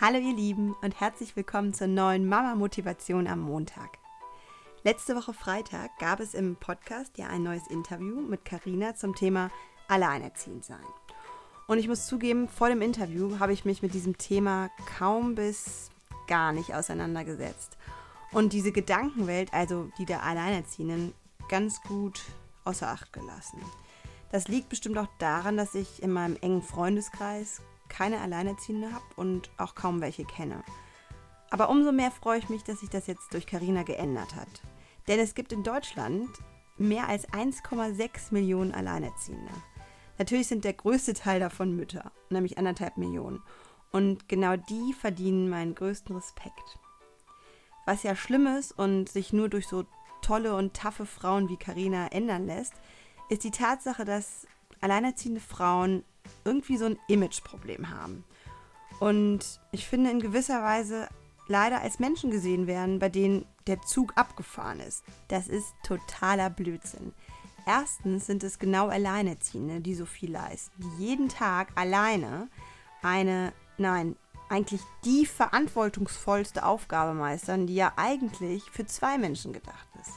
[0.00, 3.98] Hallo ihr Lieben und herzlich willkommen zur neuen Mama Motivation am Montag.
[4.82, 9.50] Letzte Woche Freitag gab es im Podcast ja ein neues Interview mit Karina zum Thema
[9.88, 10.86] Alleinerziehend sein.
[11.66, 15.90] Und ich muss zugeben, vor dem Interview habe ich mich mit diesem Thema kaum bis
[16.26, 17.76] gar nicht auseinandergesetzt
[18.32, 21.12] und diese Gedankenwelt, also die der Alleinerziehenden,
[21.50, 22.22] ganz gut
[22.64, 23.60] außer Acht gelassen.
[24.32, 27.60] Das liegt bestimmt auch daran, dass ich in meinem engen Freundeskreis
[27.90, 30.62] keine Alleinerziehende habe und auch kaum welche kenne.
[31.50, 34.62] Aber umso mehr freue ich mich, dass sich das jetzt durch Carina geändert hat.
[35.08, 36.28] Denn es gibt in Deutschland
[36.78, 39.52] mehr als 1,6 Millionen Alleinerziehende.
[40.18, 43.42] Natürlich sind der größte Teil davon Mütter, nämlich anderthalb Millionen.
[43.90, 46.78] Und genau die verdienen meinen größten Respekt.
[47.86, 49.84] Was ja schlimm ist und sich nur durch so
[50.22, 52.74] tolle und taffe Frauen wie Carina ändern lässt,
[53.30, 54.46] ist die Tatsache, dass
[54.80, 56.04] alleinerziehende Frauen
[56.44, 58.24] irgendwie so ein Imageproblem haben.
[58.98, 61.08] Und ich finde in gewisser Weise
[61.48, 65.04] leider als Menschen gesehen werden, bei denen der Zug abgefahren ist.
[65.28, 67.12] Das ist totaler Blödsinn.
[67.66, 72.48] Erstens sind es genau Alleinerziehende, die so viel leisten, die jeden Tag alleine
[73.02, 74.16] eine, nein,
[74.48, 80.12] eigentlich die verantwortungsvollste Aufgabe meistern, die ja eigentlich für zwei Menschen gedacht ist.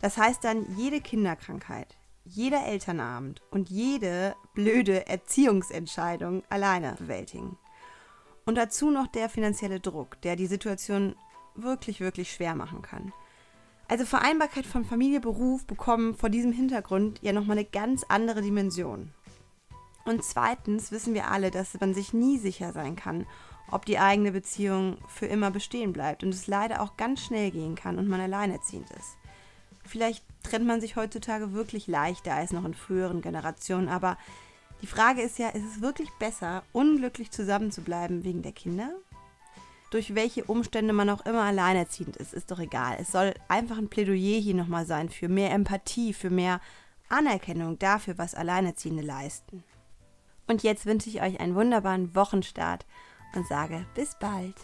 [0.00, 1.96] Das heißt dann, jede Kinderkrankheit,
[2.28, 7.56] jeder Elternabend und jede blöde Erziehungsentscheidung alleine bewältigen.
[8.44, 11.14] Und dazu noch der finanzielle Druck, der die Situation
[11.54, 13.12] wirklich, wirklich schwer machen kann.
[13.88, 19.12] Also Vereinbarkeit von Familie, Beruf bekommen vor diesem Hintergrund ja nochmal eine ganz andere Dimension.
[20.04, 23.26] Und zweitens wissen wir alle, dass man sich nie sicher sein kann,
[23.70, 27.74] ob die eigene Beziehung für immer bestehen bleibt und es leider auch ganz schnell gehen
[27.74, 29.18] kann und man alleinerziehend ist.
[29.88, 34.16] Vielleicht trennt man sich heutzutage wirklich leichter als noch in früheren Generationen, aber
[34.82, 38.90] die Frage ist ja, ist es wirklich besser, unglücklich zusammen zu bleiben wegen der Kinder?
[39.90, 42.98] Durch welche Umstände man auch immer alleinerziehend ist, ist doch egal.
[43.00, 46.60] Es soll einfach ein Plädoyer hier nochmal sein für mehr Empathie, für mehr
[47.08, 49.64] Anerkennung dafür, was Alleinerziehende leisten.
[50.46, 52.86] Und jetzt wünsche ich euch einen wunderbaren Wochenstart
[53.34, 54.54] und sage bis bald.